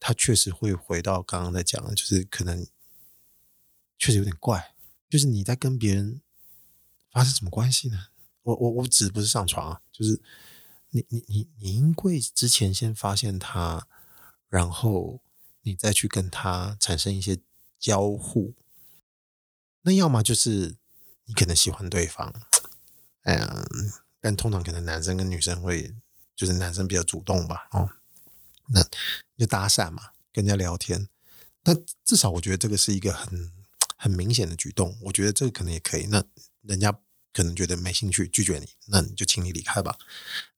[0.00, 2.66] 他确实会回到刚刚在讲的，就是可能
[3.98, 4.74] 确实有点怪，
[5.08, 6.20] 就是你在跟别人
[7.10, 8.08] 发生什么关系呢？
[8.42, 10.20] 我我我指不是上床啊，就是
[10.90, 13.86] 你你你你因为之前先发现他，
[14.48, 15.20] 然后
[15.62, 17.38] 你再去跟他产生一些
[17.78, 18.54] 交互，
[19.82, 20.76] 那要么就是
[21.24, 22.32] 你可能喜欢对方，
[23.24, 23.66] 嗯，
[24.20, 25.94] 但通常可能男生跟女生会
[26.34, 27.90] 就是男生比较主动吧，哦，
[28.68, 28.80] 那
[29.38, 31.08] 就搭讪嘛，跟人家聊天，
[31.64, 31.74] 那
[32.04, 33.52] 至少我觉得这个是一个很
[33.96, 36.22] 很明显的举动，我觉得这个可能也可以，那
[36.62, 36.98] 人家。
[37.30, 39.96] 可能觉得没兴趣，拒绝你，那你就请你离开吧。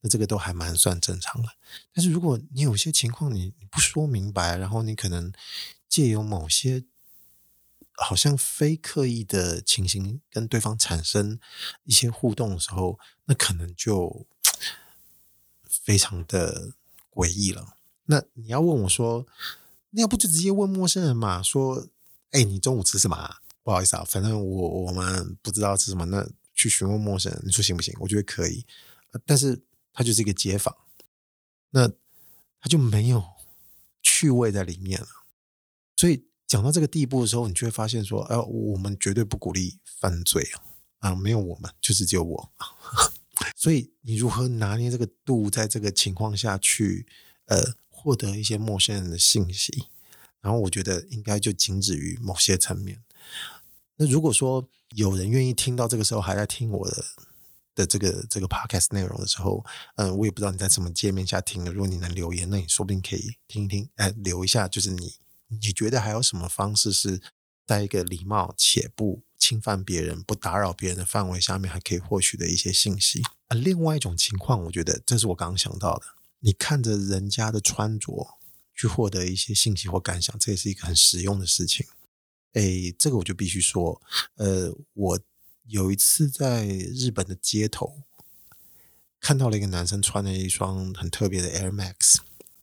[0.00, 1.48] 那这个都还蛮算正常的。
[1.92, 5.30] 但是如果你有些情况你你不说明白，然后你可能
[5.90, 6.84] 借由某些
[7.96, 11.38] 好像非刻意的情形跟对方产生
[11.84, 14.26] 一些互动的时候，那可能就
[15.68, 16.72] 非常的
[17.10, 17.76] 诡异了。
[18.06, 19.26] 那你要问我说，
[19.90, 21.42] 那要不就直接问陌生人嘛？
[21.42, 21.86] 说，
[22.30, 23.36] 哎，你中午吃什么？
[23.62, 27.94] 不好意思啊，反正我我们不知道吃什么，那去询问陌生人，你说行不行？
[28.00, 28.64] 我觉得可以，
[29.26, 30.74] 但是他就是一个街访，
[31.70, 33.22] 那他就没有
[34.02, 35.06] 趣味在里面了。
[35.96, 40.42] 所以讲到这个地步的时候，你就会发现说，哎，我们绝对不鼓励犯罪
[40.98, 42.52] 啊，啊，没有我们，就是只有我。
[43.54, 47.06] 所以你如何拿捏这个度，在这个情况下去，
[47.46, 49.88] 呃，获得一些陌生人的信息，
[50.40, 53.02] 然后我觉得应该就仅止于某些层面。
[53.96, 57.04] 那如果说有人愿意听到这个时候还在听我的
[57.74, 59.64] 的这个这个 podcast 内容的时候，
[59.96, 61.70] 嗯，我也不知道你在什么界面下听的。
[61.70, 65.14] 如果你能留言，那你说不定可以听一听，哎，留一下，就是你
[65.48, 67.20] 你觉得还有什么方式是
[67.66, 73.22] 在一个礼貌且不侵犯别人、不打扰别人的范围下面，还可以获取的一些信息。
[73.48, 76.06] 啊，另外一种情况，我觉得这是我刚刚想到的，
[76.40, 78.38] 你看着人家的穿着
[78.74, 81.86] 去获得一些信息或感想，这也是一个很实用的事情。
[82.54, 84.02] 诶，这个我就必须说，
[84.36, 85.20] 呃，我
[85.66, 88.02] 有一次在日本的街头
[89.20, 92.16] 看到了一个男生穿了一双很特别的 Air Max，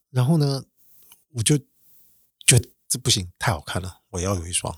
[0.09, 0.65] 然后呢，
[1.29, 1.57] 我就
[2.45, 2.59] 觉
[2.89, 4.73] 这不行，太好看了，我要有一双，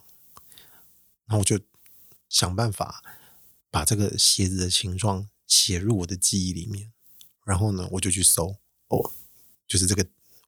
[1.26, 1.60] 然后我就
[2.28, 3.02] 想办法
[3.72, 6.92] 把这个鞋子的形状写入我的记忆里面，
[7.46, 8.58] 然后呢，我就去搜，
[8.90, 9.12] 哦，
[9.68, 10.06] 就是这个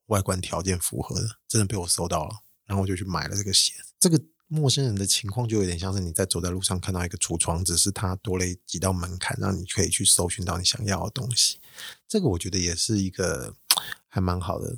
[0.08, 4.22] 外观条件符合的，真的被我搜到了，然后我就去买了这个鞋，这个。
[4.54, 11.58] 陌生人的情况就有点像是你在走在路上看到一个橱窗，只是它多了几道门槛，让你可以去搜寻到你想要的东西。
[12.06, 13.56] 这个我觉得也是一个
[14.10, 14.78] 还蛮好的，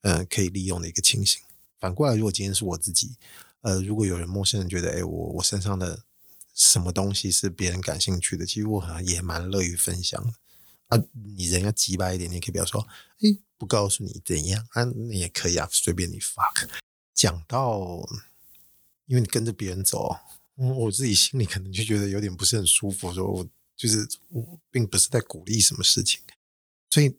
[0.00, 1.42] 呃，可以利用的一个情形。
[1.78, 3.16] 反过来，如果今天是我自己，
[3.60, 6.04] 呃，如果有人陌生人觉得，哎，我我身上的
[6.54, 10.32] 什么东西是别人感兴趣的，其实我好像也蛮乐于分享的。
[10.90, 10.98] 啊，
[11.36, 12.86] 你人要直白一点，你可以不要说，
[13.20, 16.68] 哎，不告诉你怎样啊，那也可以啊，随便你 fuck。
[17.14, 18.06] 讲到。
[19.06, 20.16] 因为你跟着别人走，
[20.54, 23.12] 我自己心里可能就觉得有点不是很舒服。
[23.12, 23.44] 说我
[23.76, 26.20] 就是我，并不是在鼓励什么事情，
[26.90, 27.18] 所以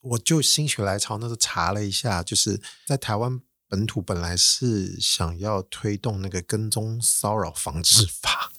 [0.00, 8.52] 我就心血来潮，那时候查了一下，就是在台湾本土本来是想要推动那个跟踪骚扰防治法，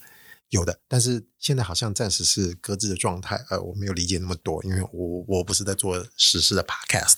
[0.53, 3.35] 有的，但是现在好像暂时是搁置的状态。
[3.49, 7.17] 呃，我没有理解那么多，因为我我不是在做时事的 podcast，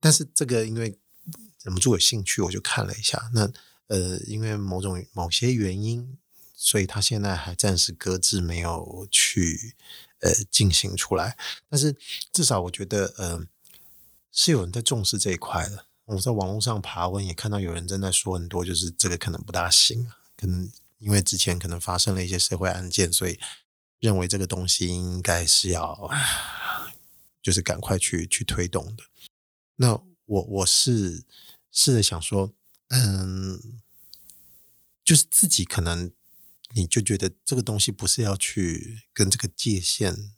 [0.00, 0.98] 但是这个因为
[1.62, 3.52] 忍不住有兴趣，我就看了一下那。
[3.88, 6.18] 呃，因为某种某些原因，
[6.54, 9.74] 所以他现在还暂时搁置，没有去
[10.20, 11.38] 呃进行出来。
[11.70, 11.96] 但是
[12.30, 13.40] 至少我觉得，呃，
[14.30, 15.86] 是有人在重视这一块的。
[16.04, 23.38] 我在网络上爬文也看到有人正在说很多，就是这个可能不大行，可能因为之前可能发生了一些社会案件，所以
[23.98, 26.10] 认为这个东西应该是要
[27.42, 29.04] 就是赶快去去推动的。
[29.76, 29.92] 那
[30.26, 31.24] 我我是
[31.72, 32.54] 试着想说。
[32.90, 33.82] 嗯，
[35.04, 36.10] 就是自己可能
[36.72, 40.32] 你就觉得这个东西不是要去跟这个界限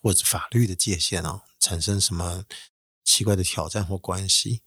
[0.00, 2.44] 或者法律的界限哦产生什么
[3.04, 4.62] 奇怪的挑战或关系，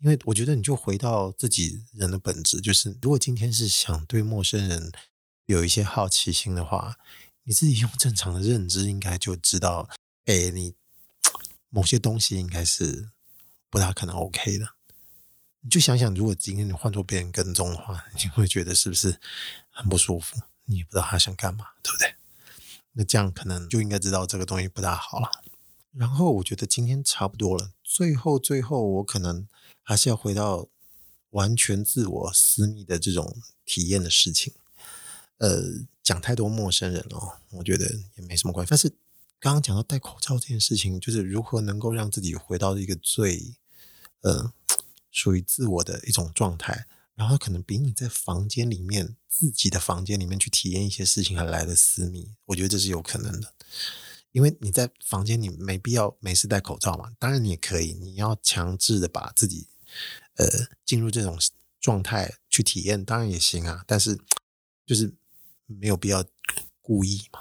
[0.00, 4.92] 因为我觉得你就回到自己人的本质，就是如果今天是想对陌生人
[5.46, 6.96] 有一些好奇心的话，
[7.44, 9.88] 你自己用正常的认知应该就知道，
[10.24, 10.74] 哎，你
[11.70, 13.10] 某些东西应该是
[13.70, 14.74] 不大可能 OK 的。
[15.60, 19.20] 你就想想，如果今天你换做别人跟踪的话，你会觉得是不是
[19.70, 20.36] 很不舒服？
[20.64, 22.14] 你也不知道他想干嘛，对不对？
[22.92, 25.30] 那这样可能就应该知道这个东西不大好了。
[25.92, 29.46] 然后我觉得今天差不多了，最后最后我可能
[29.82, 30.66] 还是要回到
[31.30, 34.52] 完全自我私密的这种体验的事情。
[35.38, 35.62] 呃，
[36.02, 38.70] 讲太多陌生人哦，我觉得也没什么关系。
[38.70, 38.88] 但是
[39.38, 43.54] 刚刚讲到戴口罩这件事情，就是如何能够让自己回到一个最
[44.22, 44.52] 呃。
[45.12, 53.54] 属于自我的一种状态，然后可能比你在房间里面自己的房间里面去体验一些事情还来得私密，我觉得这是有可能的。
[54.32, 59.68] 因为你在房间里没必要没事戴口罩嘛，当然你也可以，你要强制的把自己
[60.36, 60.46] 呃
[60.84, 61.38] 进入这种
[61.80, 63.84] 状态去体验，当然也行啊。
[63.86, 64.18] 但是
[64.84, 65.14] 就是
[65.66, 66.24] 没有必要
[66.80, 67.40] 故意嘛。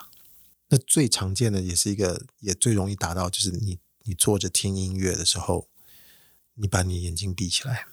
[0.70, 5.70] 那最常见的也是一个也最容易达到，就是你你坐着听音乐的时候。
[6.58, 7.86] 你把你眼睛闭起来，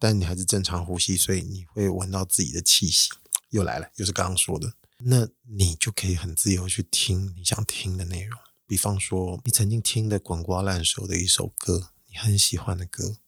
[0.00, 3.08] 但你还是正常呼吸，所以你会闻到自己的气息。
[3.50, 4.74] 又来了，又是刚刚说的，
[5.06, 8.38] 那你就可以很自由去听你想听的内容。
[8.66, 13.18] 比方说，你曾经听的滚瓜烂熟的一首歌，你很喜欢的歌，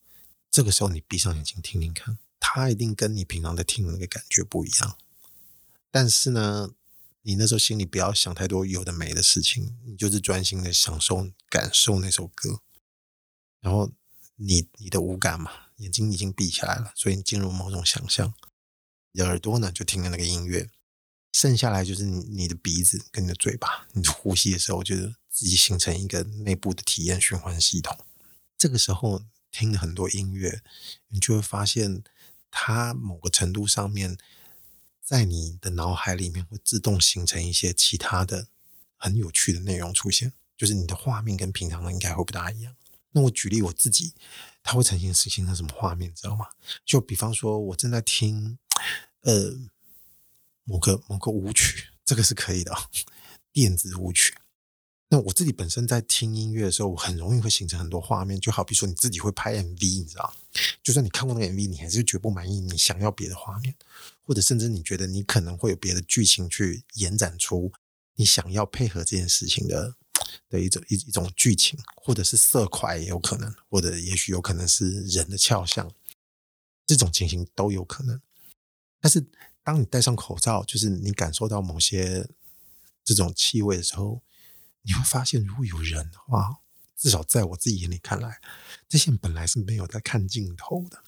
[0.51, 4.97] 这个时候你闭上眼睛听听看，它一定跟你平常在听的那个感觉不一样。
[5.91, 6.71] 但是呢，
[7.23, 12.63] 你那时候心里不要想太多有的没的事情，你就是专心的享受、感受那首歌。
[13.61, 13.93] 然后
[14.37, 18.33] 你你的五感嘛，眼睛已经闭起来了，所以你进入某种想象。
[19.13, 20.71] 你的耳朵呢，就听着那个音乐。
[21.37, 27.95] 剩下来就是你你的鼻子跟你的嘴巴，你呼吸的时候，就是自己形成一个内部的体验循环系统。
[28.57, 30.63] 这个时候听了很多音乐，
[31.09, 32.03] 你就会发现，
[32.51, 34.17] 它某个程度上面，
[35.05, 38.49] 在你的脑海里面会自动形成一些其他的
[38.97, 42.75] 很有趣的内容出现，就是你的画面跟平常的应该会不大一样。
[43.11, 44.15] 那我举例我自己，
[44.63, 46.47] 它会呈现形成什么画面，知道吗？
[46.87, 48.57] 就比方说，我正在听，
[49.21, 49.69] 呃。
[50.67, 52.73] 某个某个舞曲，这个是可以的，
[53.53, 54.35] 电子舞曲。
[55.09, 60.35] 那我自己本身在听音乐的时候，我很容易会形成很多画面，就好比说你自己会拍 MV，你知道，
[60.83, 63.73] 就算你看过那个 MV，你还是绝不满意，你想要别的画面，
[64.25, 67.73] 或者甚至你觉得你可能会有别的剧情去延展出
[68.17, 69.95] 你想要配合这件事情的
[70.49, 75.89] 的一种一一种剧情，或者是色块也有可能，或者也许有可能是人的肖像，
[76.85, 78.21] 这种情形都有可能，
[79.01, 79.25] 但是。
[79.67, 82.31] 当你戴上口罩，就是你感受到某些
[83.03, 84.23] 这种气味的时候，
[84.83, 86.59] 你会发现，如果有人的话，
[86.97, 88.41] 至少在我自己眼里看来，
[88.89, 91.03] 这些人本来是没有在看镜头的。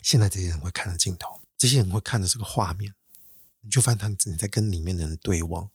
[0.00, 2.94] 现在这些人会看着镜头，这些人会看着这个画面，
[3.62, 5.68] 你就发现他你在跟里面的人对望，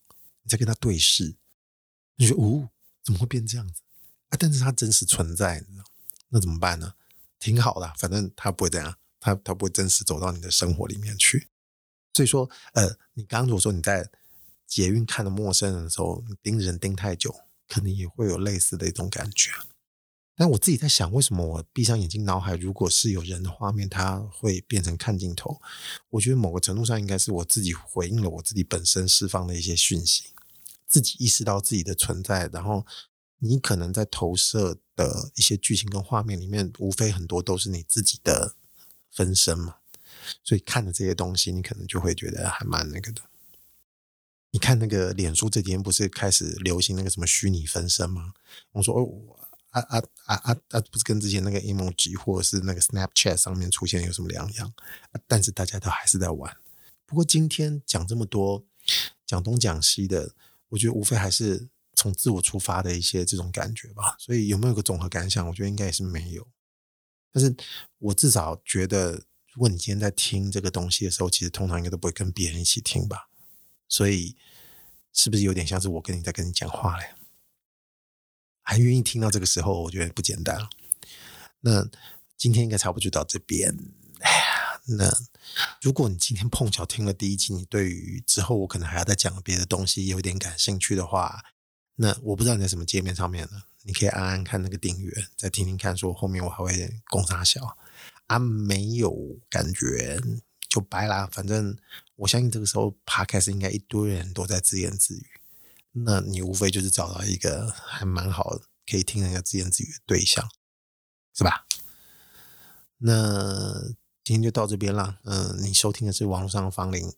[0.44, 1.36] 你在跟他对视，
[2.16, 2.70] 你说哦，
[3.04, 3.82] 怎么会变这样子
[4.30, 4.38] 啊？
[4.40, 5.66] 但是他真实存在，
[6.30, 6.94] 那怎么办呢？
[7.38, 11.50] 挺好的，反正他不会这样，他他不会真实走到你的生活里面去。
[12.14, 14.10] 所以说，呃，你刚刚如果说你在
[14.68, 17.34] 捷运看到陌生人的时候，你盯人盯太久，
[17.68, 19.52] 可能也会有类似的一种感觉。
[20.36, 25.62] 但我自己在想，为什么我闭上眼睛，脑海如果是有人的画面，它会变成看镜头？
[26.10, 30.24] 我觉得某个程度上应该是我自己回应了我自己本身释放的一些讯息，
[30.88, 32.86] 自己意识到自己的存在，然后
[33.38, 38.56] 你可能在投射的一些剧情跟画面里面，无非很多都是你自己的
[39.12, 39.81] 分身嘛。
[40.44, 43.22] 所以看了这些东西，你可能就会觉得还蛮那个的。
[44.54, 48.34] 你看那个脸书这几天不是开始流行那个什么虚拟分身吗？
[48.74, 49.08] 我说哦，
[49.70, 54.74] 啊啊啊啊啊，不是跟之前那个 emoji 或者是那个 Snapchat 上面出现有什么两样？
[55.26, 56.54] 但是大家都还是在玩。
[57.06, 58.66] 不过今天讲这么多，
[59.26, 60.36] 讲东讲西的，
[60.68, 64.18] 我觉得无非还是从自我出发的一些这种感觉吧。
[64.20, 65.48] 所以有没有个综合感想？
[65.48, 66.46] 我觉得应该也是没有。
[67.32, 67.56] 但是
[68.00, 69.24] 我至少觉得。
[69.54, 73.28] 如果你今天在听这个东西的时候，其实通常应该都不会跟别人一起听吧，
[73.88, 74.36] 所以
[75.12, 77.16] 是不是有点像是我跟你在跟你讲话嘞？
[78.64, 80.70] 还愿意听到这个时候，我觉得不简单了。
[81.62, 81.90] 那
[82.38, 83.78] 今天应该差不多就到这边。
[84.20, 85.12] 哎呀，那
[85.82, 91.44] 如果你今天碰巧听了第一集，你对于之后我可能还要再讲别的东西有点感兴趣的话，
[91.96, 93.64] 那我不知道你在什么界面上面呢？
[93.84, 97.78] 你可以按按看那个订阅，再听听看，说后面我还会攻啥小。
[98.32, 99.14] 他、没有
[99.50, 100.18] 感觉
[100.70, 101.78] 就白啦，反正
[102.16, 105.26] 我相信这个时候 Podcast 应该一堆人都在自言自语，
[105.92, 108.58] 那你无非就是找到一个还蛮好
[108.90, 110.50] 可以听人家自言自语的对象，
[111.34, 111.66] 是吧？
[113.00, 113.82] 那
[114.24, 117.12] 今天就到这边啦，嗯、你收听的是网络上的芳邻，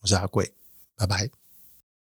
[0.00, 0.52] 我是阿贵，
[0.96, 1.37] 拜拜。